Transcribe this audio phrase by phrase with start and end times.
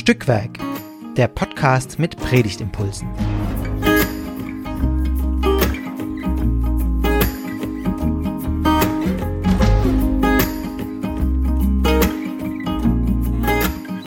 [0.00, 0.58] Stückwerk,
[1.18, 3.06] der Podcast mit Predigtimpulsen.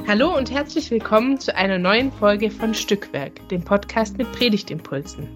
[0.08, 5.28] Hallo und herzlich willkommen zu einer neuen Folge von Stückwerk, dem Podcast mit Predigtimpulsen.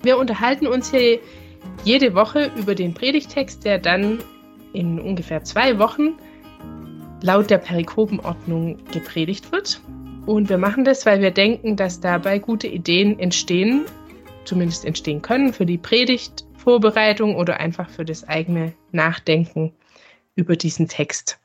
[0.00, 1.20] Wir unterhalten uns hier
[1.84, 4.20] jede Woche über den Predigtext, der dann
[4.72, 6.14] in ungefähr zwei Wochen
[7.22, 9.80] laut der Perikopenordnung gepredigt wird.
[10.26, 13.86] Und wir machen das, weil wir denken, dass dabei gute Ideen entstehen,
[14.44, 19.72] zumindest entstehen können für die Predigtvorbereitung oder einfach für das eigene Nachdenken
[20.34, 21.40] über diesen Text.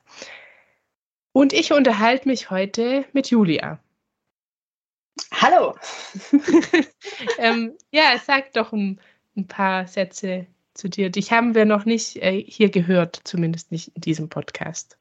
[1.32, 3.80] Und ich unterhalte mich heute mit Julia.
[5.32, 5.74] Hallo.
[7.38, 9.00] ähm, ja, sag doch ein,
[9.36, 11.10] ein, paar Sätze zu dir.
[11.10, 14.98] Dich haben wir noch nicht äh, hier gehört, zumindest nicht in diesem Podcast.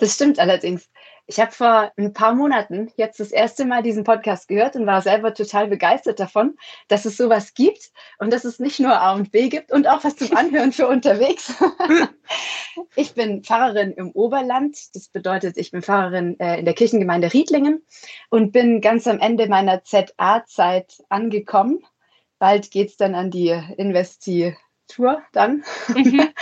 [0.00, 0.88] Das stimmt allerdings.
[1.26, 5.02] Ich habe vor ein paar Monaten jetzt das erste Mal diesen Podcast gehört und war
[5.02, 6.56] selber total begeistert davon,
[6.88, 10.02] dass es sowas gibt und dass es nicht nur A und B gibt und auch
[10.02, 11.52] was zum Anhören für unterwegs.
[12.96, 14.76] ich bin Pfarrerin im Oberland.
[14.94, 17.84] Das bedeutet, ich bin Pfarrerin äh, in der Kirchengemeinde Riedlingen
[18.30, 21.84] und bin ganz am Ende meiner ZA-Zeit angekommen.
[22.38, 24.56] Bald geht es dann an die Investitur
[25.32, 25.62] dann.
[25.88, 26.30] Mhm.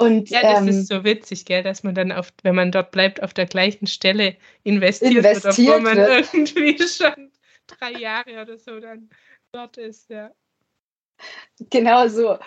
[0.00, 2.90] Und, ja, das ähm, ist so witzig, gell, dass man dann, auf, wenn man dort
[2.90, 6.32] bleibt, auf der gleichen Stelle investiert, investiert obwohl man wird.
[6.32, 7.30] irgendwie schon
[7.66, 9.10] drei Jahre oder so dann
[9.52, 10.30] dort ist, ja.
[11.68, 12.38] Genau so.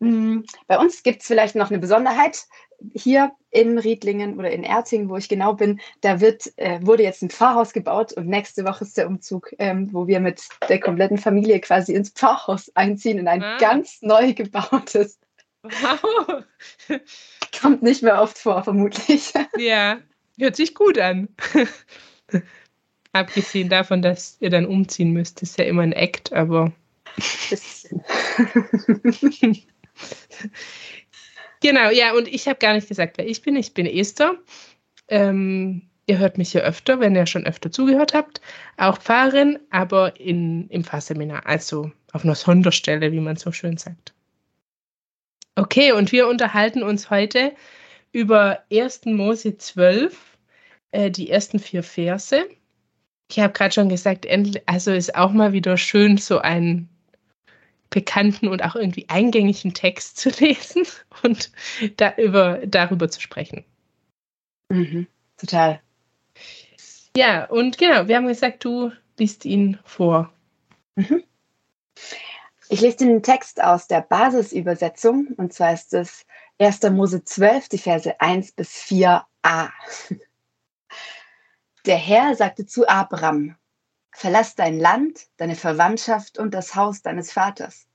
[0.00, 2.44] Hm, bei uns gibt es vielleicht noch eine Besonderheit.
[2.92, 7.22] Hier in Riedlingen oder in Ertingen, wo ich genau bin, da wird, äh, wurde jetzt
[7.22, 11.16] ein Pfarrhaus gebaut und nächste Woche ist der Umzug, ähm, wo wir mit der kompletten
[11.16, 13.56] Familie quasi ins Pfarrhaus einziehen, in ein ah.
[13.56, 15.18] ganz neu gebautes
[15.62, 16.44] Wow.
[17.60, 19.32] Kommt nicht mehr oft vor, vermutlich.
[19.58, 19.98] Ja,
[20.38, 21.28] hört sich gut an.
[23.12, 26.72] Abgesehen davon, dass ihr dann umziehen müsst, ist ja immer ein Act, aber.
[31.60, 33.56] genau, ja, und ich habe gar nicht gesagt, wer ich bin.
[33.56, 34.36] Ich bin Esther.
[35.08, 38.40] Ähm, ihr hört mich ja öfter, wenn ihr schon öfter zugehört habt.
[38.76, 44.12] Auch Pfarrerin, aber in, im Pfarrseminar, also auf einer Sonderstelle, wie man so schön sagt.
[45.58, 47.52] Okay, und wir unterhalten uns heute
[48.12, 49.06] über 1.
[49.06, 50.38] Mose 12,
[50.92, 52.48] äh, die ersten vier Verse.
[53.28, 54.24] Ich habe gerade schon gesagt,
[54.66, 56.88] also ist auch mal wieder schön, so einen
[57.90, 60.86] bekannten und auch irgendwie eingängigen Text zu lesen
[61.24, 61.50] und
[61.96, 63.64] da über, darüber zu sprechen.
[64.68, 65.08] Mhm,
[65.38, 65.80] total.
[67.16, 70.32] Ja, und genau, wir haben gesagt, du liest ihn vor.
[70.94, 71.24] Mhm.
[72.70, 76.26] Ich lese den Text aus der Basisübersetzung und zwar ist es
[76.58, 76.82] 1.
[76.90, 79.24] Mose 12, die Verse 1 bis 4a.
[81.86, 83.56] Der Herr sagte zu Abram,
[84.12, 87.86] verlass dein Land, deine Verwandtschaft und das Haus deines Vaters.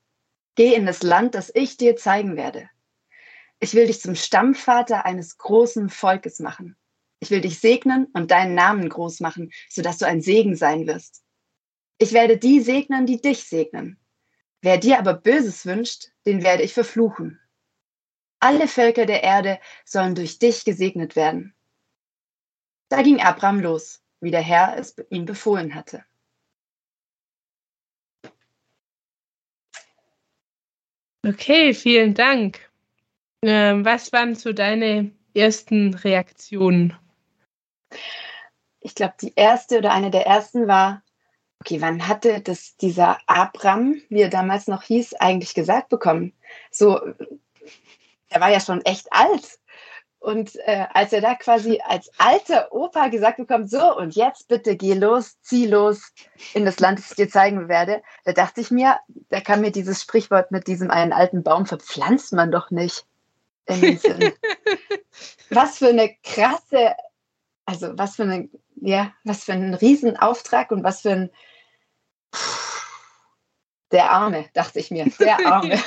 [0.56, 2.68] Geh in das Land, das ich dir zeigen werde.
[3.60, 6.76] Ich will dich zum Stammvater eines großen Volkes machen.
[7.20, 11.22] Ich will dich segnen und deinen Namen groß machen, sodass du ein Segen sein wirst.
[11.98, 14.00] Ich werde die segnen, die dich segnen.
[14.64, 17.38] Wer dir aber Böses wünscht, den werde ich verfluchen.
[18.40, 21.54] Alle Völker der Erde sollen durch dich gesegnet werden.
[22.88, 26.02] Da ging Abraham los, wie der Herr es ihm befohlen hatte.
[31.26, 32.72] Okay, vielen Dank.
[33.42, 36.96] Ähm, was waren so deine ersten Reaktionen?
[38.80, 41.03] Ich glaube, die erste oder eine der ersten war,
[41.64, 46.34] okay, wann hatte das dieser Abram, wie er damals noch hieß, eigentlich gesagt bekommen?
[46.70, 47.00] So,
[48.28, 49.58] er war ja schon echt alt.
[50.18, 54.76] Und äh, als er da quasi als alter Opa gesagt bekommt, so und jetzt bitte
[54.76, 56.12] geh los, zieh los
[56.52, 58.98] in das Land, das ich dir zeigen werde, da dachte ich mir,
[59.30, 63.06] da kam mir dieses Sprichwort mit diesem einen alten Baum verpflanzt man doch nicht.
[65.50, 66.94] Was für eine krasse,
[67.64, 71.30] also was für eine, ja, was für ein Riesenauftrag und was für ein
[73.90, 75.78] der Arme, dachte ich mir, der Arme.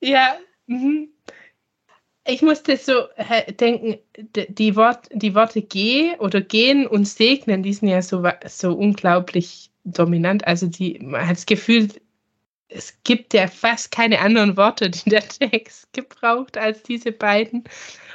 [0.00, 0.36] ja,
[0.66, 1.08] mhm.
[2.26, 3.06] ich musste so
[3.58, 8.74] denken, die, Wort, die Worte geh oder gehen und segnen, die sind ja so, so
[8.74, 10.46] unglaublich dominant.
[10.46, 11.88] Also die, man hat das Gefühl,
[12.68, 17.64] es gibt ja fast keine anderen Worte, die der Text gebraucht als diese beiden.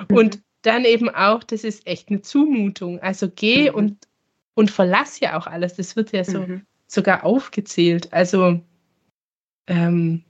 [0.10, 0.16] Mhm.
[0.16, 3.00] Und dann eben auch, das ist echt eine Zumutung.
[3.00, 3.76] Also geh mhm.
[3.76, 4.08] und
[4.62, 5.74] und verlass ja auch alles.
[5.74, 6.66] Das wird ja so mhm.
[6.86, 8.14] sogar aufgezählt.
[8.14, 8.62] Also
[9.66, 10.24] ähm,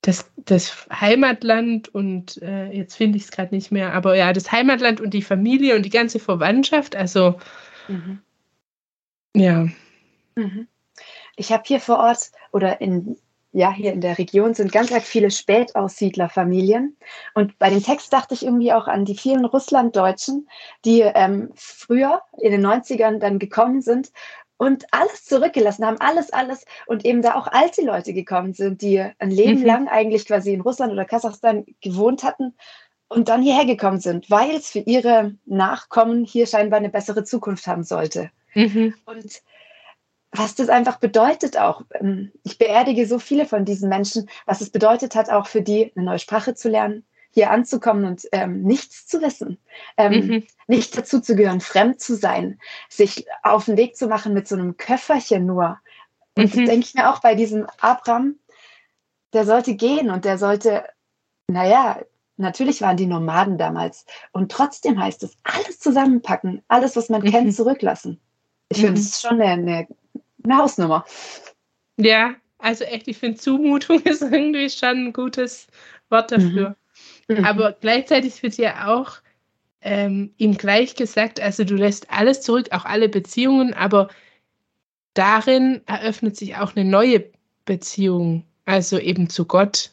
[0.00, 4.50] das, das Heimatland und äh, jetzt finde ich es gerade nicht mehr, aber ja, das
[4.50, 7.38] Heimatland und die Familie und die ganze Verwandtschaft, also
[7.88, 8.20] mhm.
[9.36, 9.68] ja.
[10.34, 10.66] Mhm.
[11.36, 13.18] Ich habe hier vor Ort oder in
[13.52, 16.96] ja, hier in der Region sind ganz arg viele Spätaussiedlerfamilien.
[17.34, 20.48] Und bei dem Text dachte ich irgendwie auch an die vielen Russlanddeutschen,
[20.84, 24.12] die ähm, früher in den 90ern dann gekommen sind
[24.56, 26.64] und alles zurückgelassen haben, alles, alles.
[26.86, 29.66] Und eben da auch alte Leute gekommen sind, die ein Leben mhm.
[29.66, 32.54] lang eigentlich quasi in Russland oder Kasachstan gewohnt hatten
[33.08, 37.66] und dann hierher gekommen sind, weil es für ihre Nachkommen hier scheinbar eine bessere Zukunft
[37.66, 38.30] haben sollte.
[38.54, 38.94] Mhm.
[39.06, 39.42] Und
[40.32, 41.82] was das einfach bedeutet auch.
[41.94, 45.92] Ähm, ich beerdige so viele von diesen Menschen, was es bedeutet hat, auch für die
[45.94, 49.58] eine neue Sprache zu lernen, hier anzukommen und ähm, nichts zu wissen,
[49.96, 50.46] ähm, mhm.
[50.66, 54.56] nicht dazu zu gehören, fremd zu sein, sich auf den Weg zu machen mit so
[54.56, 55.78] einem Köfferchen nur.
[56.36, 56.58] Und mhm.
[56.58, 58.36] das denke ich mir auch bei diesem Abraham,
[59.32, 60.84] der sollte gehen und der sollte,
[61.46, 62.00] naja,
[62.36, 64.06] natürlich waren die Nomaden damals.
[64.32, 67.30] Und trotzdem heißt es, alles zusammenpacken, alles, was man mhm.
[67.30, 68.20] kennt, zurücklassen.
[68.70, 68.98] Ich finde, mhm.
[68.98, 69.88] ist schon eine, eine,
[70.44, 71.04] eine Hausnummer.
[71.96, 75.66] Ja, also echt, ich finde, Zumutung ist irgendwie schon ein gutes
[76.08, 76.76] Wort dafür.
[77.28, 77.36] Mhm.
[77.38, 77.44] Mhm.
[77.44, 79.18] Aber gleichzeitig wird ja auch
[79.82, 84.08] ähm, ihm gleich gesagt, also du lässt alles zurück, auch alle Beziehungen, aber
[85.14, 87.30] darin eröffnet sich auch eine neue
[87.64, 89.92] Beziehung, also eben zu Gott.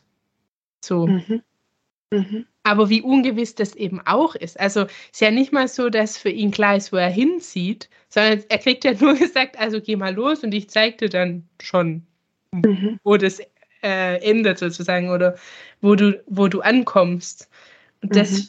[0.83, 1.07] So.
[1.07, 1.43] Mhm.
[2.11, 2.45] Mhm.
[2.67, 4.59] Aber wie ungewiss das eben auch ist.
[4.59, 8.43] Also ist ja nicht mal so, dass für ihn klar ist, wo er hinzieht, sondern
[8.49, 12.05] er kriegt ja nur gesagt, also geh mal los und ich zeig dir dann schon,
[12.51, 12.99] mhm.
[13.05, 13.39] wo das
[13.81, 15.35] äh, endet sozusagen oder
[15.79, 17.49] wo du, wo du ankommst.
[18.01, 18.47] Und das, mhm.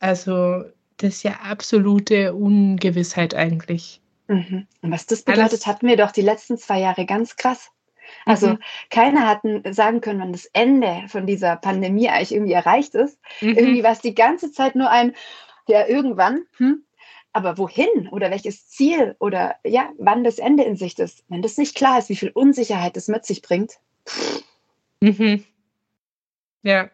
[0.00, 0.64] also,
[0.96, 4.00] das ist ja absolute Ungewissheit eigentlich.
[4.26, 4.66] Mhm.
[4.82, 7.70] Und was das bedeutet, Alles, hatten wir doch die letzten zwei Jahre ganz krass.
[8.24, 8.58] Also mhm.
[8.90, 9.40] keiner hat
[9.74, 13.18] sagen können, wann das Ende von dieser Pandemie eigentlich irgendwie erreicht ist.
[13.40, 13.56] Mhm.
[13.56, 15.14] Irgendwie war es die ganze Zeit nur ein,
[15.68, 16.84] ja, irgendwann, hm,
[17.32, 21.56] aber wohin oder welches Ziel oder ja, wann das Ende in Sicht ist, wenn das
[21.56, 23.74] nicht klar ist, wie viel Unsicherheit das mit sich bringt.
[25.00, 25.44] Mhm.
[26.62, 26.90] Ja.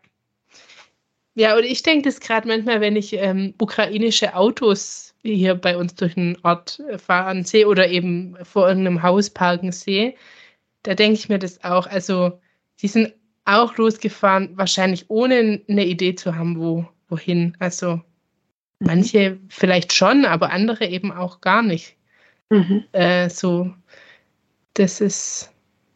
[1.35, 5.95] Ja, und ich denke das gerade manchmal, wenn ich ähm, ukrainische Autos hier bei uns
[5.95, 10.15] durch den Ort äh, fahren sehe oder eben vor irgendeinem Haus parken sehe,
[10.87, 11.87] da denke ich mir das auch.
[11.87, 12.41] Also,
[12.81, 13.13] die sind
[13.45, 17.57] auch losgefahren, wahrscheinlich ohne eine Idee zu haben, wo, wohin.
[17.59, 18.03] Also, mhm.
[18.81, 21.97] manche vielleicht schon, aber andere eben auch gar nicht.
[22.51, 22.85] Mhm.
[22.93, 23.75] Äh, so,
[24.75, 25.53] das ist,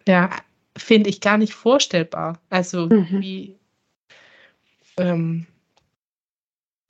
[0.09, 0.31] ja,
[0.77, 2.41] finde ich gar nicht vorstellbar.
[2.51, 3.21] Also, mhm.
[3.21, 3.57] wie,
[4.97, 5.47] ähm,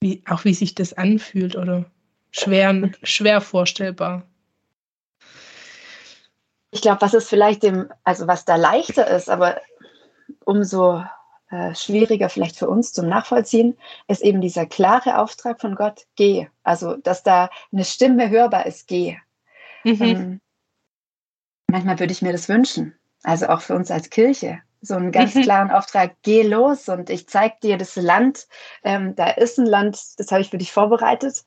[0.01, 1.91] wie, auch wie sich das anfühlt oder
[2.31, 4.27] schwer, schwer vorstellbar.
[6.71, 9.61] Ich glaube, was ist vielleicht dem, also was da leichter ist, aber
[10.45, 11.03] umso
[11.51, 13.77] äh, schwieriger vielleicht für uns zum Nachvollziehen,
[14.07, 16.47] ist eben dieser klare Auftrag von Gott, geh.
[16.63, 19.17] Also, dass da eine Stimme hörbar ist, geh.
[19.83, 20.03] Mhm.
[20.03, 20.41] Ähm,
[21.67, 25.35] manchmal würde ich mir das wünschen, also auch für uns als Kirche, so einen ganz
[25.35, 25.43] mhm.
[25.43, 28.47] klaren Auftrag, geh los und ich zeige dir das Land.
[28.85, 31.45] Ähm, da ist ein Land, das habe ich für dich vorbereitet.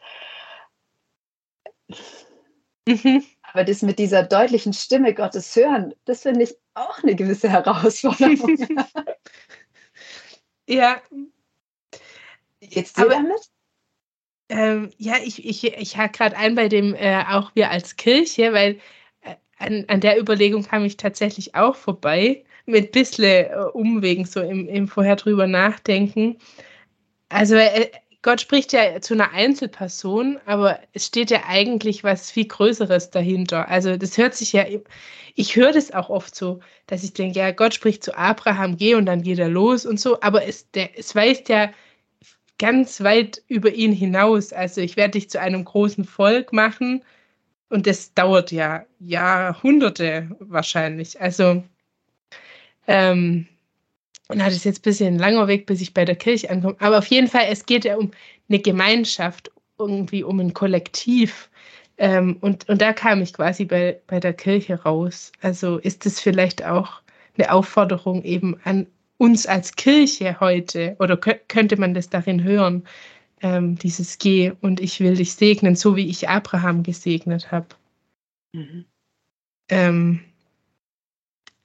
[2.87, 3.23] Mhm.
[3.53, 8.57] Aber das mit dieser deutlichen Stimme Gottes hören, das finde ich auch eine gewisse Herausforderung.
[10.67, 10.99] ja.
[12.59, 13.51] Jetzt dir damit?
[14.49, 18.53] Ähm, ja, ich, ich, ich hake gerade ein bei dem äh, auch wir als Kirche,
[18.53, 18.79] weil
[19.21, 24.25] äh, an, an der Überlegung kam ich tatsächlich auch vorbei mit ein bisschen äh, Umwegen
[24.25, 26.37] so im, im vorher drüber nachdenken.
[27.29, 27.91] Also äh,
[28.23, 33.67] Gott spricht ja zu einer Einzelperson, aber es steht ja eigentlich was viel Größeres dahinter.
[33.67, 34.65] Also das hört sich ja,
[35.35, 38.95] ich höre das auch oft so, dass ich denke, ja, Gott spricht zu Abraham, geh
[38.95, 41.71] und dann geht er los und so, aber es, der, es weist ja
[42.59, 44.53] ganz weit über ihn hinaus.
[44.53, 47.03] Also ich werde dich zu einem großen Volk machen
[47.69, 51.19] und das dauert ja Jahrhunderte wahrscheinlich.
[51.19, 51.63] Also
[52.87, 53.47] ähm,
[54.35, 56.75] na, das ist jetzt ein bisschen ein langer Weg, bis ich bei der Kirche ankomme.
[56.79, 58.11] Aber auf jeden Fall, es geht ja um
[58.49, 61.49] eine Gemeinschaft, irgendwie um ein Kollektiv.
[61.97, 65.31] Ähm, und, und da kam ich quasi bei, bei der Kirche raus.
[65.41, 67.01] Also ist es vielleicht auch
[67.37, 68.87] eine Aufforderung eben an
[69.17, 72.83] uns als Kirche heute, oder könnte man das darin hören,
[73.41, 77.67] ähm, dieses Geh und ich will dich segnen, so wie ich Abraham gesegnet habe.
[78.53, 78.85] Mhm.
[79.69, 80.19] Ähm,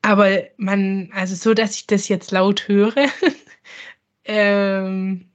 [0.08, 2.94] aber man, also so, dass ich das jetzt laut höre,
[4.24, 5.28] ähm,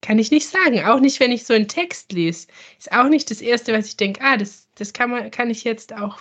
[0.00, 0.84] kann ich nicht sagen.
[0.84, 2.46] Auch nicht, wenn ich so einen Text lese.
[2.78, 5.64] Ist auch nicht das Erste, was ich denke, ah, das, das kann, man, kann ich
[5.64, 6.20] jetzt auch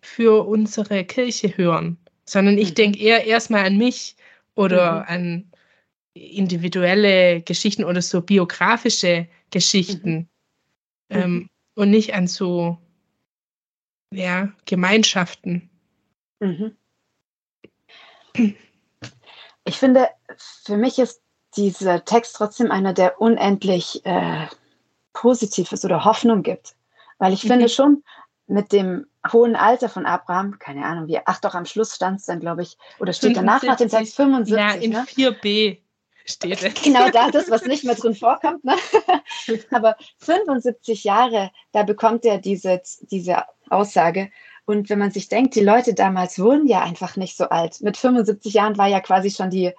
[0.00, 1.98] für unsere Kirche hören.
[2.24, 2.74] Sondern ich mhm.
[2.76, 4.16] denke eher erstmal an mich
[4.54, 5.06] oder mhm.
[5.08, 5.52] an
[6.14, 10.26] individuelle Geschichten oder so biografische Geschichten
[11.10, 11.18] mhm.
[11.18, 12.78] ähm, und nicht an so
[14.10, 15.68] ja, Gemeinschaften.
[16.40, 16.76] Mhm.
[19.64, 21.22] Ich finde, für mich ist
[21.56, 24.46] dieser Text trotzdem einer, der unendlich äh,
[25.12, 26.74] positiv ist oder Hoffnung gibt.
[27.18, 27.48] Weil ich mhm.
[27.48, 28.02] finde schon,
[28.46, 32.26] mit dem hohen Alter von Abraham, keine Ahnung, wie, ach doch, am Schluss stand es
[32.26, 34.56] dann, glaube ich, oder steht 75, danach nach dem Text 75.
[34.56, 35.06] Ja, in ne?
[35.08, 35.78] 4b
[36.24, 36.82] steht es.
[36.82, 38.64] Genau da, das, was nicht mehr drin vorkommt.
[38.64, 38.74] Ne?
[39.70, 44.30] Aber 75 Jahre, da bekommt er diese, diese Aussage.
[44.70, 47.80] Und wenn man sich denkt, die Leute damals wurden ja einfach nicht so alt.
[47.80, 49.72] Mit 75 Jahren war ja quasi schon die,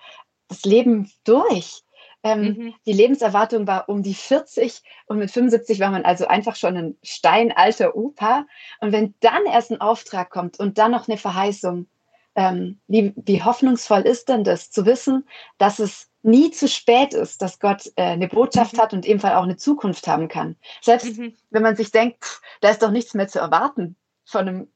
[0.49, 1.83] das Leben durch.
[2.23, 2.73] Ähm, mhm.
[2.85, 6.97] Die Lebenserwartung war um die 40 und mit 75 war man also einfach schon ein
[7.03, 8.45] steinalter Opa.
[8.81, 11.87] Und wenn dann erst ein Auftrag kommt und dann noch eine Verheißung,
[12.35, 15.25] ähm, wie, wie hoffnungsvoll ist denn das, zu wissen,
[15.57, 18.81] dass es nie zu spät ist, dass Gott äh, eine Botschaft mhm.
[18.81, 20.57] hat und ebenfalls auch eine Zukunft haben kann.
[20.81, 21.33] Selbst mhm.
[21.49, 23.95] wenn man sich denkt, pff, da ist doch nichts mehr zu erwarten
[24.25, 24.67] von einem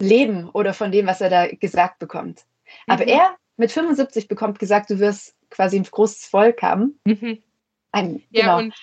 [0.00, 2.44] Leben oder von dem, was er da gesagt bekommt.
[2.86, 3.10] Aber mhm.
[3.10, 6.98] er mit 75 bekommt gesagt, du wirst quasi ein großes Volk haben.
[7.04, 7.38] Mhm.
[7.92, 8.58] Ein, ja, genau.
[8.58, 8.74] und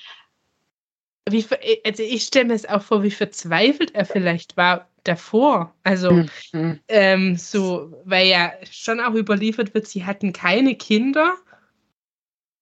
[1.30, 1.46] wie,
[1.86, 5.74] also ich stelle mir es auch vor, wie verzweifelt er vielleicht war davor.
[5.84, 6.12] Also
[6.54, 6.80] mhm.
[6.88, 11.34] ähm, so, weil ja schon auch überliefert wird, sie hatten keine Kinder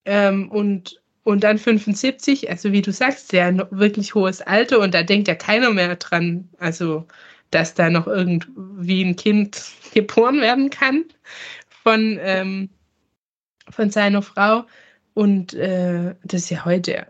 [0.05, 5.03] ähm, und, und dann 75, also wie du sagst, sehr wirklich hohes Alter und da
[5.03, 7.07] denkt ja keiner mehr dran, also
[7.55, 11.05] dass da noch irgendwie ein Kind geboren werden kann
[11.69, 12.69] von, ähm,
[13.69, 14.65] von seiner Frau.
[15.13, 17.07] Und äh, das ist ja heute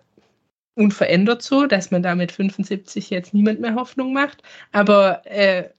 [0.75, 4.43] unverändert so, dass man da mit 75 jetzt niemand mehr Hoffnung macht.
[4.71, 5.69] Aber äh,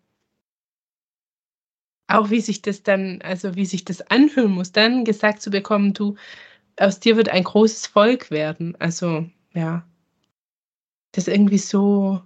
[2.08, 5.92] auch wie sich das dann, also wie sich das anfühlen muss, dann gesagt zu bekommen,
[5.92, 6.16] du,
[6.76, 8.74] aus dir wird ein großes Volk werden.
[8.80, 9.86] Also, ja.
[11.12, 12.20] Das ist irgendwie so.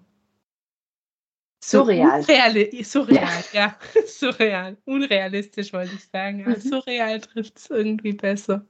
[1.62, 2.20] Surreal.
[2.20, 3.76] Unreal, surreal, ja.
[3.94, 4.02] ja.
[4.06, 4.76] surreal.
[4.86, 6.40] Unrealistisch wollte ich sagen.
[6.40, 6.60] Ja, mhm.
[6.60, 8.64] Surreal trifft es irgendwie besser.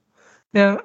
[0.52, 0.82] Ja.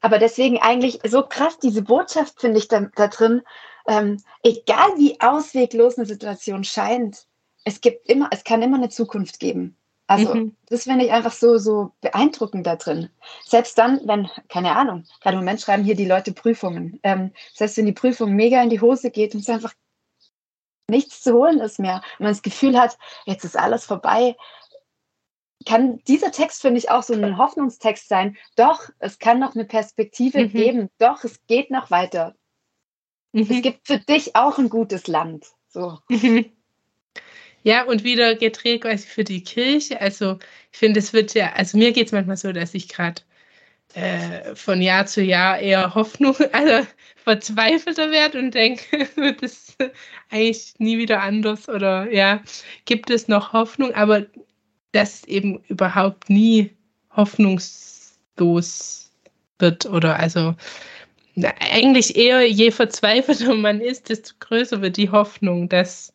[0.00, 3.42] Aber deswegen eigentlich so krass diese Botschaft finde ich da, da drin.
[3.86, 7.26] Ähm, egal wie ausweglos eine Situation scheint,
[7.64, 9.76] es gibt immer, es kann immer eine Zukunft geben.
[10.08, 10.56] Also mhm.
[10.68, 13.10] das finde ich einfach so, so beeindruckend da drin.
[13.44, 16.98] Selbst dann, wenn, keine Ahnung, gerade im Moment schreiben hier die Leute Prüfungen.
[17.02, 19.74] Ähm, selbst wenn die Prüfung mega in die Hose geht und es einfach
[20.88, 24.36] nichts zu holen ist mehr und man das Gefühl hat, jetzt ist alles vorbei,
[25.66, 28.36] kann dieser Text, finde ich, auch so ein Hoffnungstext sein.
[28.56, 30.52] Doch, es kann noch eine Perspektive mhm.
[30.52, 30.90] geben.
[30.98, 32.34] Doch, es geht noch weiter.
[33.32, 33.42] Mhm.
[33.42, 35.46] Es gibt für dich auch ein gutes Land.
[35.68, 35.98] So.
[36.08, 36.46] Mhm.
[37.64, 40.00] Ja, und wieder gedreht quasi für die Kirche.
[40.00, 40.38] Also
[40.72, 43.20] ich finde, es wird ja, also mir geht es manchmal so, dass ich gerade
[43.94, 49.08] äh, von Jahr zu Jahr eher Hoffnung, also verzweifelter werde und denke,
[49.42, 49.67] es
[50.30, 52.42] eigentlich nie wieder anders oder ja,
[52.84, 54.26] gibt es noch Hoffnung, aber
[54.92, 56.70] das eben überhaupt nie
[57.14, 59.10] hoffnungslos
[59.58, 60.54] wird oder also
[61.60, 66.12] eigentlich eher je verzweifelter man ist, desto größer wird die Hoffnung, dass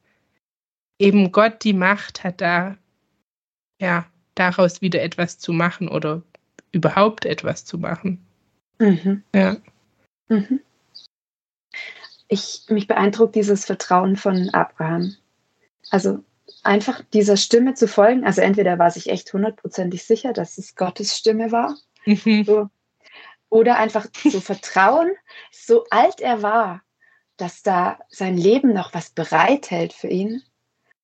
[0.99, 2.77] eben Gott die Macht hat, da
[3.79, 4.05] ja
[4.35, 6.21] daraus wieder etwas zu machen oder
[6.71, 8.25] überhaupt etwas zu machen.
[8.79, 9.23] Mhm.
[9.33, 9.57] Ja.
[10.29, 10.59] Mhm.
[12.33, 15.15] Ich, mich beeindruckt dieses Vertrauen von Abraham.
[15.91, 16.23] Also
[16.63, 18.25] einfach dieser Stimme zu folgen.
[18.25, 21.77] Also entweder war sich echt hundertprozentig sicher, dass es Gottes Stimme war.
[22.05, 22.43] Mhm.
[22.43, 22.69] So.
[23.49, 25.11] Oder einfach zu vertrauen,
[25.51, 26.81] so alt er war,
[27.37, 30.41] dass da sein Leben noch was bereithält für ihn.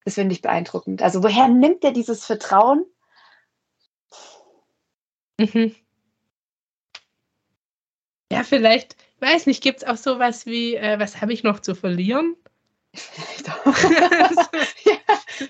[0.06, 1.04] Das finde ich beeindruckend.
[1.04, 2.86] Also woher nimmt er dieses Vertrauen?
[5.38, 5.76] Mhm.
[8.32, 11.76] Ja, vielleicht, weiß nicht, gibt es auch sowas wie, äh, was habe ich noch zu
[11.76, 12.36] verlieren?
[12.94, 13.66] Vielleicht auch.
[14.86, 14.98] ja,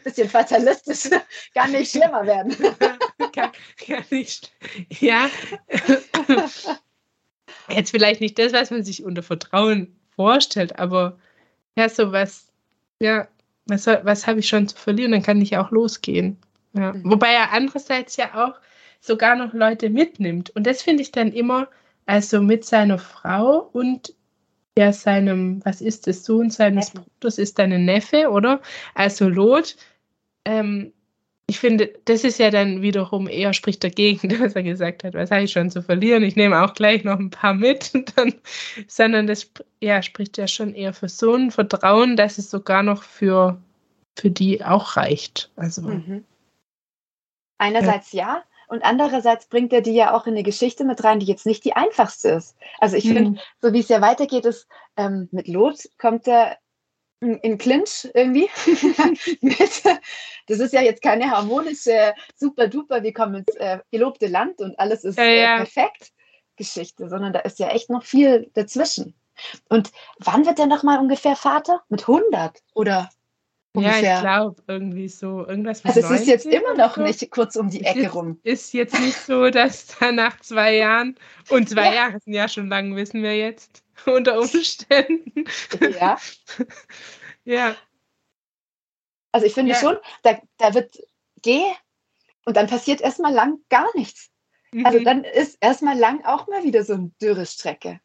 [0.03, 1.09] bisschen fatalistisch,
[1.53, 2.55] kann nicht schlimmer werden.
[3.33, 3.51] kann,
[3.85, 4.51] kann nicht,
[4.99, 5.29] ja.
[7.69, 11.17] Jetzt vielleicht nicht das, was man sich unter Vertrauen vorstellt, aber
[11.77, 12.47] ja, sowas,
[12.99, 13.27] ja,
[13.67, 16.37] was, was habe ich schon zu verlieren, dann kann ich auch losgehen.
[16.73, 16.93] Ja.
[16.93, 17.11] Mhm.
[17.11, 18.55] Wobei er andererseits ja auch
[18.99, 20.49] sogar noch Leute mitnimmt.
[20.51, 21.69] Und das finde ich dann immer,
[22.09, 24.15] also mit seiner Frau und
[24.75, 27.05] ja seinem, was ist das, Sohn seines Neffe.
[27.19, 28.61] Bruders ist deine Neffe, oder?
[28.95, 29.75] Also Lot.
[30.43, 30.91] Ähm,
[31.45, 35.29] ich finde, das ist ja dann wiederum eher spricht dagegen, was er gesagt hat, was
[35.29, 38.33] habe ich schon zu verlieren, ich nehme auch gleich noch ein paar mit, dann,
[38.87, 43.03] sondern das ja, spricht ja schon eher für so ein Vertrauen, dass es sogar noch
[43.03, 43.61] für,
[44.17, 45.51] für die auch reicht.
[45.55, 46.23] Also, mhm.
[47.59, 48.37] Einerseits ja.
[48.37, 48.43] ja.
[48.69, 51.65] Und andererseits bringt er die ja auch in eine Geschichte mit rein, die jetzt nicht
[51.65, 52.55] die einfachste ist.
[52.79, 53.13] Also ich mhm.
[53.13, 56.57] finde, so wie es ja weitergeht, ist ähm, mit Lot kommt er
[57.19, 58.47] in Clinch irgendwie.
[60.47, 64.79] das ist ja jetzt keine harmonische, super duper, wir kommen ins äh, gelobte Land und
[64.79, 65.55] alles ist ja, ja.
[65.55, 66.13] Äh, perfekt
[66.55, 69.15] Geschichte, sondern da ist ja echt noch viel dazwischen.
[69.67, 71.81] Und wann wird der nochmal ungefähr Vater?
[71.89, 73.09] Mit 100 oder
[73.73, 74.01] Ungefähr.
[74.01, 75.45] Ja, ich glaube, irgendwie so.
[75.45, 77.01] Irgendwas also es ist jetzt immer noch so.
[77.01, 78.39] nicht kurz um die Ecke ist, rum.
[78.43, 81.15] Ist jetzt nicht so, dass da nach zwei Jahren,
[81.49, 81.93] und zwei ja.
[81.93, 85.45] Jahre sind ja schon lang, wissen wir jetzt, unter Umständen.
[85.99, 86.17] Ja.
[87.45, 87.75] ja.
[89.31, 89.79] Also ich finde ja.
[89.79, 90.97] schon, da, da wird
[91.43, 91.61] geh
[92.45, 94.31] und dann passiert erstmal lang gar nichts.
[94.71, 94.85] Also mhm.
[94.85, 97.99] Also dann ist erstmal lang auch mal wieder so eine dürre Strecke.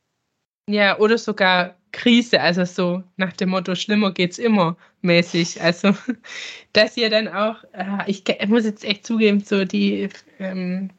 [0.68, 5.62] Ja, oder sogar Krise, also so nach dem Motto, schlimmer geht's immer mäßig.
[5.62, 5.94] Also,
[6.72, 10.08] dass ihr dann auch, äh, ich, ich, muss jetzt echt zugeben, so die,
[10.38, 10.90] ähm,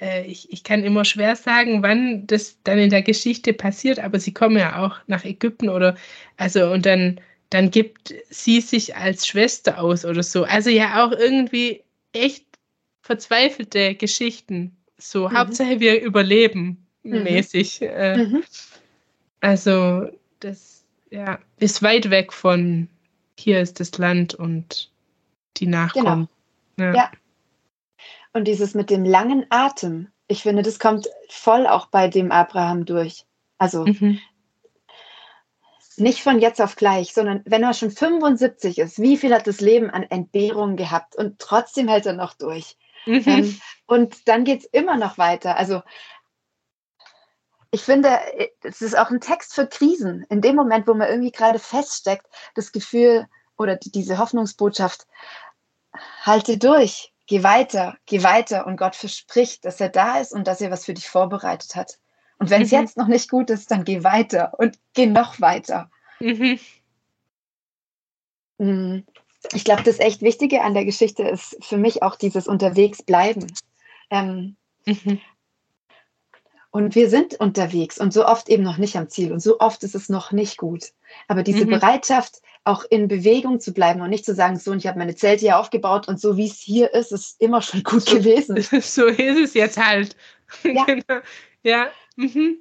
[0.00, 4.20] äh, ich, ich kann immer schwer sagen, wann das dann in der Geschichte passiert, aber
[4.20, 5.96] sie kommen ja auch nach Ägypten oder,
[6.36, 7.20] also, und dann,
[7.50, 10.44] dann gibt sie sich als Schwester aus oder so.
[10.44, 11.82] Also ja auch irgendwie
[12.12, 12.46] echt
[13.02, 14.76] verzweifelte Geschichten.
[14.96, 15.36] So, mhm.
[15.36, 17.24] Hauptsache wir überleben mhm.
[17.24, 17.82] mäßig.
[17.82, 18.44] Äh, mhm.
[19.40, 20.08] Also
[20.40, 22.88] das ja, ist weit weg von
[23.38, 24.90] hier ist das Land und
[25.56, 26.28] die Nachkommen.
[26.76, 26.92] Genau.
[26.92, 26.94] Ja.
[26.94, 27.10] ja.
[28.32, 32.84] Und dieses mit dem langen Atem, ich finde, das kommt voll auch bei dem Abraham
[32.84, 33.24] durch.
[33.58, 34.20] Also mhm.
[35.96, 39.60] nicht von jetzt auf gleich, sondern wenn er schon 75 ist, wie viel hat das
[39.60, 42.76] Leben an Entbehrungen gehabt und trotzdem hält er noch durch.
[43.06, 43.22] Mhm.
[43.26, 45.56] Ähm, und dann geht es immer noch weiter.
[45.56, 45.82] Also
[47.70, 50.24] ich finde, äh, es ist auch ein Text für Krisen.
[50.28, 55.06] In dem Moment, wo man irgendwie gerade feststeckt, das Gefühl oder diese Hoffnungsbotschaft,
[56.22, 60.60] halte durch, geh weiter, geh weiter und Gott verspricht, dass er da ist und dass
[60.60, 61.98] er was für dich vorbereitet hat.
[62.38, 62.78] Und wenn es mhm.
[62.78, 65.90] jetzt noch nicht gut ist, dann geh weiter und geh noch weiter.
[66.20, 66.58] Mhm.
[68.58, 69.00] Mm,
[69.52, 73.46] ich glaube, das echt Wichtige an der Geschichte ist für mich auch dieses Unterwegsbleiben.
[74.10, 74.56] Ähm,
[74.86, 75.20] mhm.
[76.72, 79.82] Und wir sind unterwegs und so oft eben noch nicht am Ziel und so oft
[79.82, 80.92] ist es noch nicht gut.
[81.26, 81.70] Aber diese mhm.
[81.70, 85.16] Bereitschaft, auch in Bewegung zu bleiben und nicht zu sagen, so, und ich habe meine
[85.16, 88.56] Zelte hier aufgebaut und so wie es hier ist, ist immer schon gut so, gewesen.
[88.82, 90.16] So ist es jetzt halt.
[90.64, 90.84] Ja.
[90.84, 91.20] genau.
[91.62, 91.90] Ja.
[92.16, 92.58] Mhm.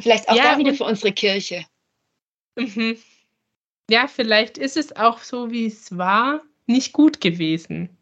[0.00, 1.64] Vielleicht auch ja, da wieder für unsere Kirche.
[2.56, 2.98] Mhm.
[3.88, 7.96] Ja, vielleicht ist es auch so, wie es war, nicht gut gewesen.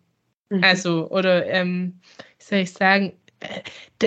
[0.49, 0.65] Mhm.
[0.65, 2.01] Also, oder ähm,
[2.39, 3.13] wie soll ich sagen,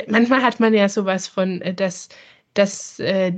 [0.08, 2.10] manchmal hat man ja sowas von, äh, dass,
[2.54, 3.34] dass äh,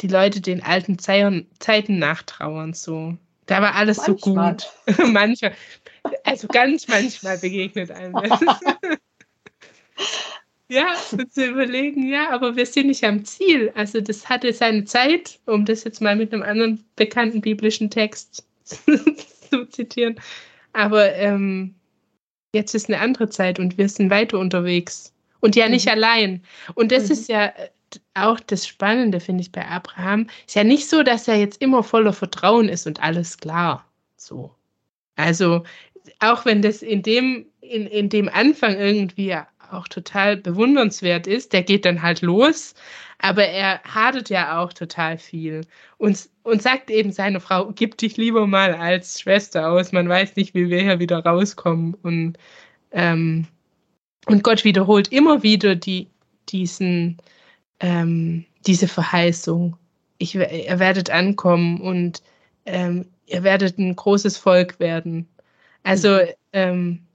[0.00, 2.72] die Leute den alten Zeiten nachtrauern.
[2.72, 3.16] So.
[3.46, 4.56] Da war alles manchmal.
[4.58, 5.08] so gut.
[5.12, 5.52] manchmal.
[6.24, 8.40] Also ganz manchmal begegnet einem das.
[10.68, 10.94] ja,
[11.28, 13.72] zu überlegen, ja, aber wir sind nicht am Ziel.
[13.74, 18.46] Also das hatte seine Zeit, um das jetzt mal mit einem anderen bekannten biblischen Text
[18.64, 20.18] zu zitieren.
[20.72, 21.74] Aber ähm,
[22.54, 25.12] jetzt ist eine andere Zeit und wir sind weiter unterwegs.
[25.40, 25.92] Und ja nicht mhm.
[25.92, 26.42] allein.
[26.74, 27.12] Und das mhm.
[27.12, 27.68] ist ja äh,
[28.14, 30.28] auch das Spannende, finde ich, bei Abraham.
[30.46, 33.84] Ist ja nicht so, dass er jetzt immer voller Vertrauen ist und alles klar.
[34.16, 34.54] So.
[35.16, 35.64] Also,
[36.20, 39.36] auch wenn das in dem, in, in dem Anfang irgendwie
[39.70, 42.74] auch total bewundernswert ist, der geht dann halt los,
[43.18, 45.62] aber er hadert ja auch total viel
[45.98, 50.36] und, und sagt eben seine Frau, gib dich lieber mal als Schwester aus, man weiß
[50.36, 51.94] nicht, wie wir hier wieder rauskommen.
[52.02, 52.38] Und
[52.92, 53.46] ähm,
[54.26, 56.08] und Gott wiederholt immer wieder die,
[56.48, 57.18] diesen,
[57.80, 59.76] ähm, diese Verheißung.
[60.18, 62.22] Ich, ihr werdet ankommen und
[62.66, 65.28] ähm, ihr werdet ein großes Volk werden.
[65.82, 66.26] Also mhm.
[66.52, 67.06] ähm,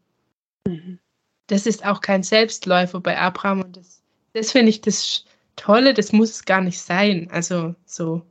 [0.68, 1.00] mhm.
[1.48, 4.02] das ist auch kein Selbstläufer bei Abraham und das,
[4.34, 7.30] das finde ich das Tolle, das muss es gar nicht sein.
[7.32, 8.26] Also so.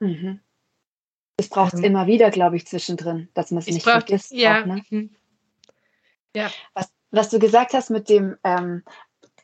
[0.00, 0.40] Mhm.
[1.36, 4.30] Es braucht es immer wieder, glaube ich, zwischendrin, dass man es nicht braucht, vergisst.
[4.30, 4.60] Ja.
[4.60, 4.82] Auch, ne?
[4.90, 5.10] Mhm.
[6.36, 6.50] ja.
[6.74, 8.82] Was, was du gesagt hast mit dem ähm,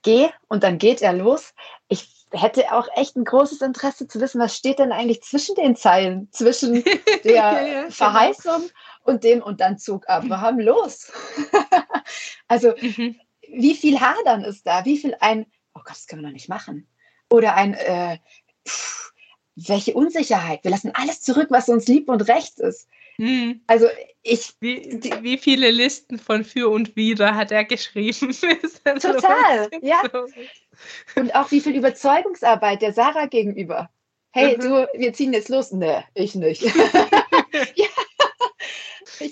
[0.03, 1.53] Geh und dann geht er los.
[1.89, 5.75] Ich hätte auch echt ein großes Interesse zu wissen, was steht denn eigentlich zwischen den
[5.75, 6.85] Zeilen, zwischen
[7.25, 7.91] der ja, ja, genau.
[7.91, 8.73] Verheißung genau.
[9.03, 11.11] und dem und dann zog Abraham los.
[12.49, 13.17] also mhm.
[13.49, 14.85] wie viel Hadern ist da?
[14.85, 16.87] Wie viel ein, oh Gott, das können wir doch nicht machen.
[17.29, 18.19] Oder ein, äh,
[18.67, 19.13] pff,
[19.57, 20.63] welche Unsicherheit.
[20.63, 22.89] Wir lassen alles zurück, was uns lieb und recht ist.
[23.19, 23.61] Mhm.
[23.67, 23.87] Also
[24.23, 24.55] ich.
[24.61, 28.33] Wie, wie, viele Listen von für und wider hat er geschrieben?
[29.01, 30.03] Total, ja.
[31.15, 33.91] Und auch wie viel Überzeugungsarbeit der Sarah gegenüber.
[34.33, 34.61] Hey, mhm.
[34.61, 35.73] du, wir ziehen jetzt los.
[35.73, 36.63] Nee, ich nicht.
[37.75, 37.87] ja.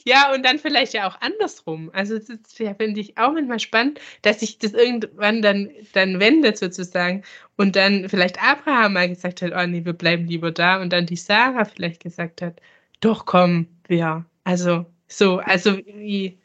[0.05, 1.91] ja, und dann vielleicht ja auch andersrum.
[1.93, 6.57] Also das ja, finde ich auch manchmal spannend, dass sich das irgendwann dann, dann wendet
[6.57, 7.23] sozusagen
[7.57, 11.05] und dann vielleicht Abraham mal gesagt hat, oh nee, wir bleiben lieber da und dann
[11.05, 12.61] die Sarah vielleicht gesagt hat,
[13.01, 16.39] doch komm, ja, also so, also wie,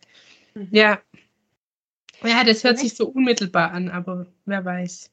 [0.54, 0.68] mhm.
[0.72, 1.00] ja.
[2.22, 5.10] Ja, das hört sich so unmittelbar an, aber wer weiß.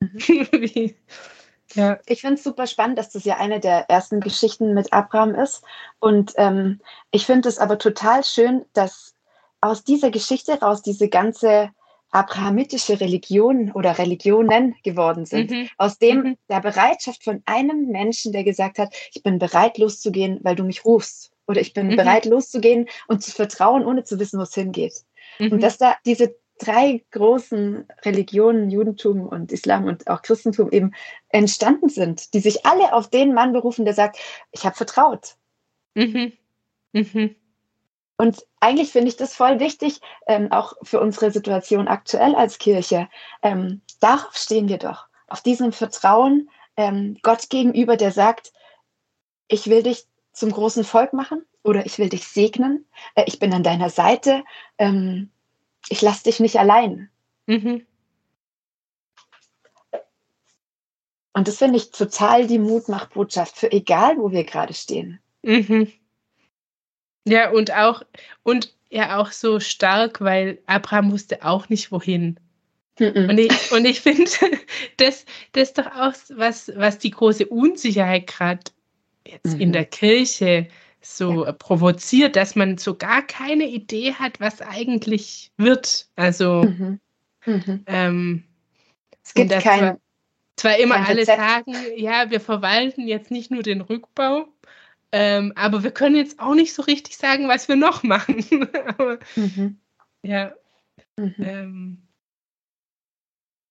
[0.00, 0.18] Mhm.
[1.74, 1.98] ja.
[2.06, 5.62] Ich finde es super spannend, dass das ja eine der ersten Geschichten mit Abraham ist.
[6.00, 6.80] Und ähm,
[7.12, 9.14] ich finde es aber total schön, dass
[9.60, 11.70] aus dieser Geschichte raus diese ganze
[12.10, 15.50] abrahamitische Religion oder Religionen geworden sind.
[15.50, 15.68] Mhm.
[15.76, 16.36] Aus dem mhm.
[16.48, 20.84] der Bereitschaft von einem Menschen, der gesagt hat, ich bin bereit loszugehen, weil du mich
[20.84, 21.32] rufst.
[21.48, 21.96] Oder ich bin mhm.
[21.96, 25.04] bereit loszugehen und zu vertrauen, ohne zu wissen, wo es hingeht.
[25.40, 25.60] Und mhm.
[25.60, 30.92] dass da diese drei großen Religionen, Judentum und Islam und auch Christentum eben
[31.28, 34.18] entstanden sind, die sich alle auf den Mann berufen, der sagt,
[34.50, 35.36] ich habe vertraut.
[35.94, 36.32] Mhm.
[36.92, 37.36] Mhm.
[38.16, 43.08] Und eigentlich finde ich das voll wichtig, ähm, auch für unsere Situation aktuell als Kirche.
[43.42, 48.52] Ähm, darauf stehen wir doch, auf diesem Vertrauen ähm, Gott gegenüber, der sagt,
[49.46, 50.06] ich will dich
[50.38, 54.44] zum großen Volk machen oder ich will dich segnen, äh, ich bin an deiner Seite.
[54.78, 55.30] Ähm,
[55.88, 57.10] ich lasse dich nicht allein.
[57.46, 57.86] Mhm.
[61.32, 65.20] Und das finde ich total die Mutmachbotschaft für egal, wo wir gerade stehen.
[65.42, 65.92] Mhm.
[67.24, 68.02] Ja, und auch,
[68.42, 72.40] und ja auch so stark, weil Abraham wusste auch nicht, wohin.
[72.98, 73.28] Mhm.
[73.30, 74.30] Und ich, und ich finde,
[74.96, 78.62] das, das ist doch auch was, was die große Unsicherheit gerade
[79.28, 79.60] jetzt mhm.
[79.60, 80.68] in der Kirche
[81.00, 81.52] so ja.
[81.52, 86.08] provoziert, dass man so gar keine Idee hat, was eigentlich wird.
[86.16, 87.00] Also mhm.
[87.46, 87.84] Mhm.
[87.86, 88.44] Ähm,
[89.24, 89.98] es gibt kein, zwar,
[90.56, 91.38] zwar immer alle Rezept.
[91.38, 94.46] sagen, ja, wir verwalten jetzt nicht nur den Rückbau,
[95.12, 98.68] ähm, aber wir können jetzt auch nicht so richtig sagen, was wir noch machen.
[98.98, 99.78] aber, mhm.
[100.22, 100.52] Ja.
[101.16, 101.34] Mhm.
[101.38, 102.02] Ähm,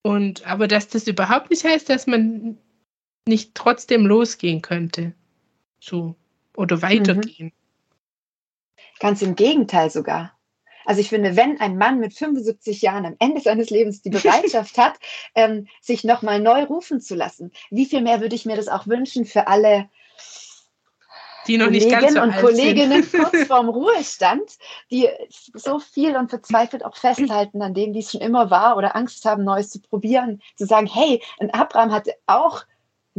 [0.03, 2.57] und aber dass das überhaupt nicht heißt, dass man
[3.27, 5.13] nicht trotzdem losgehen könnte.
[5.79, 6.15] So
[6.55, 7.47] oder weitergehen.
[7.47, 7.51] Mhm.
[8.99, 10.33] Ganz im Gegenteil sogar.
[10.85, 14.77] Also ich finde, wenn ein Mann mit 75 Jahren am Ende seines Lebens die Bereitschaft
[14.77, 14.93] hat,
[15.35, 18.87] ähm, sich nochmal neu rufen zu lassen, wie viel mehr würde ich mir das auch
[18.87, 19.89] wünschen für alle
[21.47, 23.23] die noch nicht ganz so und Kolleginnen sind.
[23.23, 24.57] kurz vorm Ruhestand,
[24.91, 25.07] die
[25.53, 29.23] so viel und verzweifelt auch festhalten an dem, wie es schon immer war oder Angst
[29.25, 32.65] haben, Neues zu probieren, zu sagen, hey, ein Abraham hatte auch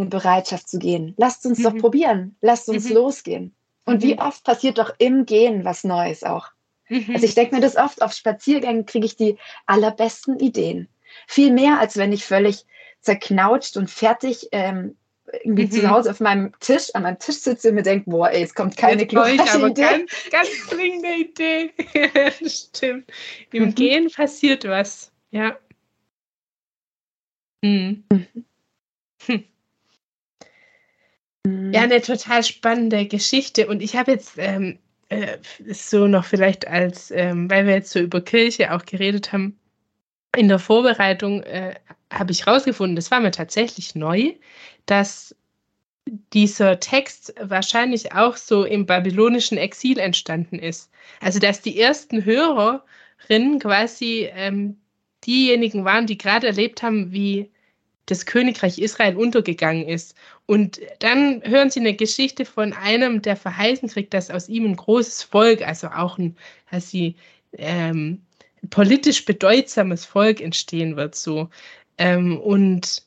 [0.01, 1.15] eine Bereitschaft zu gehen.
[1.17, 1.63] Lasst uns mhm.
[1.65, 2.37] doch probieren.
[2.41, 2.95] Lasst uns mhm.
[2.95, 3.55] losgehen.
[3.85, 4.21] Und wie mhm.
[4.21, 6.49] oft passiert doch im Gehen was Neues auch.
[6.89, 7.11] Mhm.
[7.15, 10.89] Also ich denke mir das oft, auf Spaziergängen kriege ich die allerbesten Ideen.
[11.27, 12.67] Viel mehr, als wenn ich völlig
[13.01, 14.97] zerknautscht und fertig ähm,
[15.43, 15.71] irgendwie mhm.
[15.71, 18.55] zu Hause auf meinem Tisch, an meinem Tisch sitze und mir denke, boah, ey, es
[18.55, 19.83] kommt keine glorreiche Idee.
[19.83, 21.73] Ganz, ganz dringende Idee.
[22.49, 23.11] Stimmt.
[23.53, 23.75] Im mhm.
[23.75, 25.13] Gehen passiert was.
[25.31, 25.59] Ja.
[27.63, 28.05] Mhm.
[29.27, 29.45] Hm.
[31.49, 31.73] Mhm.
[31.73, 33.67] Ja, eine total spannende Geschichte.
[33.67, 35.39] Und ich habe jetzt ähm, äh,
[35.73, 39.59] so noch vielleicht als, ähm, weil wir jetzt so über Kirche auch geredet haben,
[40.37, 41.75] in der Vorbereitung äh,
[42.13, 44.35] habe ich herausgefunden, das war mir tatsächlich neu,
[44.87, 45.35] dass
[46.33, 50.91] dieser Text wahrscheinlich auch so im babylonischen Exil entstanden ist.
[51.21, 54.79] Also dass die ersten Hörerinnen quasi ähm,
[55.27, 57.51] diejenigen waren, die gerade erlebt haben, wie
[58.11, 60.15] das Königreich Israel untergegangen ist.
[60.47, 64.77] Und dann hören sie eine Geschichte von einem, der verheißen kriegt, dass aus ihm ein
[64.77, 66.37] großes Volk, also auch ein,
[66.71, 67.17] dass sie
[67.53, 68.23] ähm,
[68.71, 71.15] politisch bedeutsames Volk entstehen wird.
[71.15, 71.51] So.
[71.99, 73.03] Ähm, und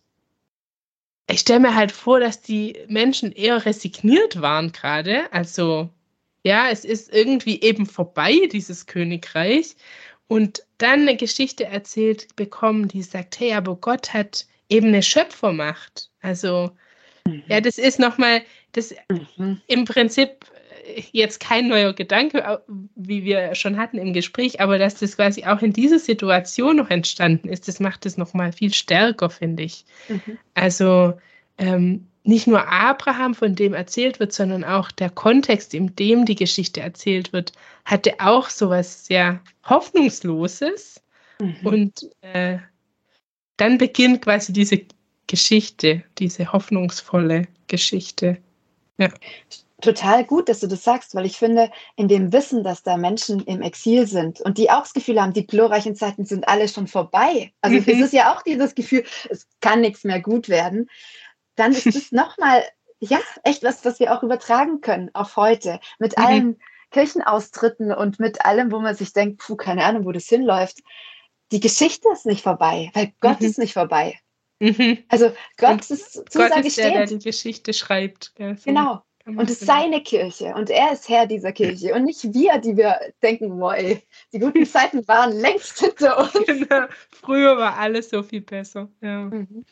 [1.30, 5.32] ich stelle mir halt vor, dass die Menschen eher resigniert waren gerade.
[5.34, 5.90] Also
[6.44, 9.76] ja, es ist irgendwie eben vorbei, dieses Königreich.
[10.28, 16.10] Und dann eine Geschichte erzählt bekommen, die sagt, hey, aber Gott hat eben eine Schöpfermacht.
[16.22, 16.72] Also,
[17.28, 17.44] mhm.
[17.48, 18.96] ja, das ist nochmal, das
[19.38, 19.62] mhm.
[19.68, 20.46] im Prinzip
[20.86, 22.64] äh, jetzt kein neuer Gedanke,
[22.96, 26.90] wie wir schon hatten im Gespräch, aber dass das quasi auch in dieser Situation noch
[26.90, 29.86] entstanden ist, das macht es nochmal viel stärker, finde ich.
[30.08, 30.38] Mhm.
[30.56, 31.14] Also,
[31.58, 36.36] ähm, nicht nur Abraham, von dem erzählt wird, sondern auch der Kontext, in dem die
[36.36, 37.52] Geschichte erzählt wird,
[37.84, 41.02] hatte auch so was sehr Hoffnungsloses.
[41.40, 41.56] Mhm.
[41.64, 42.60] Und äh,
[43.62, 44.82] dann beginnt quasi diese
[45.28, 48.38] Geschichte, diese hoffnungsvolle Geschichte.
[48.98, 49.10] Ja.
[49.82, 53.40] Total gut, dass du das sagst, weil ich finde, in dem Wissen, dass da Menschen
[53.46, 56.88] im Exil sind und die auch das Gefühl haben, die glorreichen Zeiten sind alle schon
[56.88, 57.52] vorbei.
[57.62, 57.84] Also mhm.
[57.86, 60.90] es ist ja auch dieses Gefühl, es kann nichts mehr gut werden.
[61.56, 62.64] Dann ist es nochmal,
[63.00, 65.80] ja, echt was, was wir auch übertragen können auf heute.
[66.00, 66.24] Mit mhm.
[66.24, 70.80] allen Kirchenaustritten und mit allem, wo man sich denkt, puh, keine Ahnung, wo das hinläuft.
[71.52, 73.48] Die Geschichte ist nicht vorbei, weil Gott mhm.
[73.48, 74.20] ist nicht vorbei.
[74.60, 75.00] Mhm.
[75.10, 78.34] Also Gott und ist Zusage Gott ist der, der die Geschichte schreibt.
[78.38, 79.02] Ja, so genau.
[79.26, 82.76] Und es ist seine Kirche und er ist Herr dieser Kirche und nicht wir, die
[82.76, 84.02] wir denken, boah, ey,
[84.34, 86.34] die guten Zeiten waren längst hinter uns.
[86.46, 86.86] Genau.
[87.12, 88.90] Früher war alles so viel besser.
[89.02, 89.66] Ja, mhm.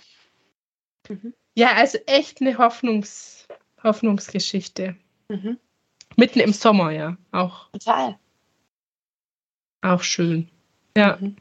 [1.08, 1.34] Mhm.
[1.56, 3.48] ja also echt eine Hoffnungs
[3.84, 4.96] Hoffnungsgeschichte.
[5.30, 5.58] Mhm.
[6.16, 7.18] Mitten im Sommer, ja.
[7.32, 7.72] Auch.
[7.72, 8.20] Total.
[9.82, 10.50] Auch schön.
[10.98, 11.18] Ja.
[11.20, 11.38] Mhm.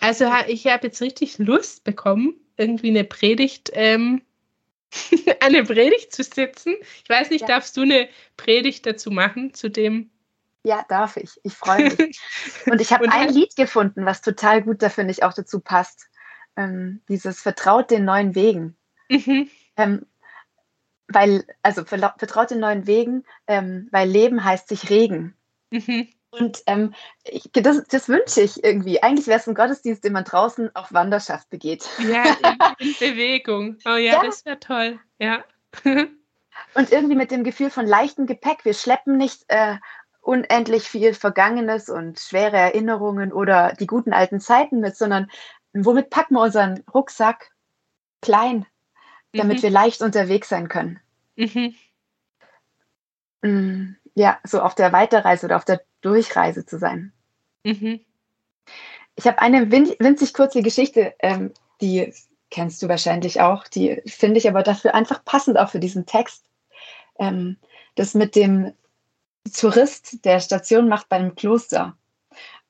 [0.00, 4.22] Also ich habe jetzt richtig Lust bekommen, irgendwie eine Predigt, ähm,
[5.40, 6.74] eine Predigt zu sitzen.
[7.02, 7.46] Ich weiß nicht, ja.
[7.48, 10.10] darfst du eine Predigt dazu machen, zu dem?
[10.64, 11.40] Ja, darf ich.
[11.42, 12.20] Ich freue mich.
[12.70, 16.08] Und ich habe ein Lied gefunden, was total gut da finde ich auch dazu passt.
[16.56, 18.76] Ähm, dieses Vertraut den neuen Wegen.
[19.08, 19.48] Mhm.
[19.76, 20.06] Ähm,
[21.08, 25.34] weil, also vertraut den neuen Wegen, ähm, weil Leben heißt sich regen.
[25.70, 26.08] Mhm.
[26.32, 29.02] Und ähm, ich, das, das wünsche ich irgendwie.
[29.02, 31.86] Eigentlich wäre es ein Gottesdienst, den man draußen auf Wanderschaft begeht.
[31.98, 32.24] Ja,
[32.78, 33.76] in, Bewegung.
[33.84, 34.22] Oh ja, ja.
[34.22, 34.98] das wäre toll.
[35.18, 35.44] Ja.
[35.84, 38.64] Und irgendwie mit dem Gefühl von leichtem Gepäck.
[38.64, 39.76] Wir schleppen nicht äh,
[40.22, 45.30] unendlich viel Vergangenes und schwere Erinnerungen oder die guten alten Zeiten mit, sondern
[45.74, 47.50] womit packen wir unseren Rucksack
[48.20, 48.64] klein,
[49.32, 49.62] damit mhm.
[49.62, 51.00] wir leicht unterwegs sein können.
[51.36, 51.74] Mhm.
[53.42, 57.12] Mm, ja, so auf der Weiterreise oder auf der Durchreise zu sein.
[57.64, 58.00] Mhm.
[59.16, 62.12] Ich habe eine winzig kurze Geschichte, ähm, die
[62.50, 66.44] kennst du wahrscheinlich auch, die finde ich aber dafür einfach passend auch für diesen Text.
[67.18, 67.56] Ähm,
[67.94, 68.72] das mit dem
[69.54, 71.96] Tourist, der Station macht beim Kloster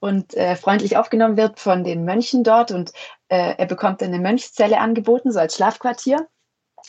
[0.01, 2.93] und äh, freundlich aufgenommen wird von den Mönchen dort und
[3.29, 6.27] äh, er bekommt eine Mönchszelle angeboten, so als Schlafquartier.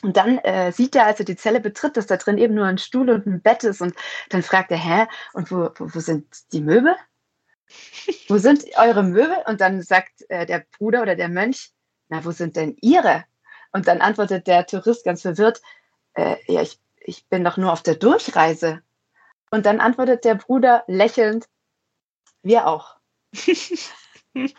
[0.04, 2.66] Und dann äh, sieht er, als er die Zelle betritt, dass da drin eben nur
[2.66, 3.82] ein Stuhl und ein Bett ist.
[3.82, 3.96] Und
[4.30, 6.96] dann fragt er, hä, und wo, wo, wo sind die Möbel?
[8.28, 9.38] wo sind eure Möbel?
[9.48, 11.72] Und dann sagt äh, der Bruder oder der Mönch,
[12.10, 13.24] na, wo sind denn ihre?
[13.72, 15.62] Und dann antwortet der Tourist ganz verwirrt,
[16.16, 18.82] äh, ja, ich, ich bin doch nur auf der Durchreise.
[19.52, 21.48] Und dann antwortet der Bruder lächelnd,
[22.42, 22.98] wir auch.
[24.34, 24.52] und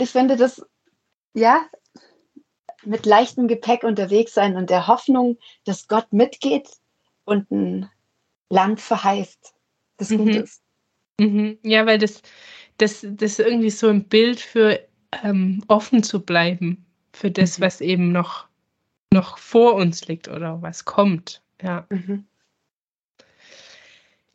[0.00, 0.64] ich finde das,
[1.34, 1.66] ja,
[2.86, 6.68] mit leichtem Gepäck unterwegs sein und der Hoffnung, dass Gott mitgeht
[7.24, 7.90] und ein
[8.50, 9.54] Land verheißt,
[9.96, 10.18] das mhm.
[10.18, 10.62] gut ist.
[11.18, 11.58] Mhm.
[11.62, 12.22] Ja, weil das,
[12.78, 14.80] das, das ist irgendwie so ein Bild für
[15.22, 17.64] ähm, offen zu bleiben für das, mhm.
[17.64, 18.46] was eben noch,
[19.12, 21.42] noch vor uns liegt oder was kommt.
[21.62, 21.86] Ja.
[21.88, 22.26] Mhm.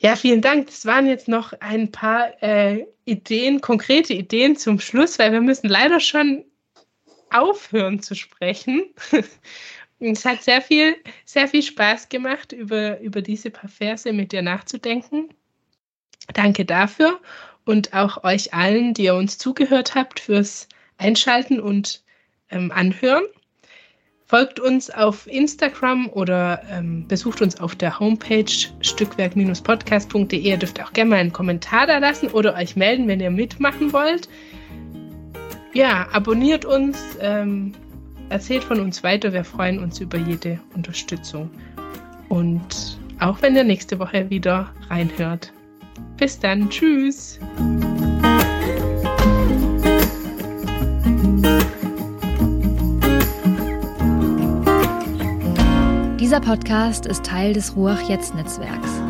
[0.01, 0.67] Ja, vielen Dank.
[0.67, 5.67] Das waren jetzt noch ein paar äh, Ideen, konkrete Ideen zum Schluss, weil wir müssen
[5.67, 6.45] leider schon
[7.31, 8.83] aufhören zu sprechen.
[9.99, 14.41] es hat sehr viel, sehr viel Spaß gemacht, über, über diese paar Verse mit dir
[14.41, 15.29] nachzudenken.
[16.33, 17.19] Danke dafür
[17.65, 22.03] und auch euch allen, die ihr uns zugehört habt, fürs Einschalten und
[22.49, 23.23] ähm, Anhören.
[24.25, 28.45] Folgt uns auf Instagram oder ähm, besucht uns auf der Homepage
[28.81, 30.39] stückwerk-podcast.de.
[30.39, 33.91] Ihr dürft auch gerne mal einen Kommentar da lassen oder euch melden, wenn ihr mitmachen
[33.91, 34.29] wollt.
[35.73, 37.73] Ja, abonniert uns, ähm,
[38.29, 39.33] erzählt von uns weiter.
[39.33, 41.49] Wir freuen uns über jede Unterstützung.
[42.27, 45.53] Und auch wenn ihr nächste Woche wieder reinhört.
[46.17, 46.69] Bis dann.
[46.69, 47.39] Tschüss.
[56.19, 59.01] Dieser Podcast ist Teil des Ruach Jetzt Netzwerks.